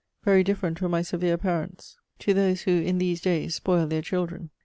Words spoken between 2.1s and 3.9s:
to those who, in these days, spoil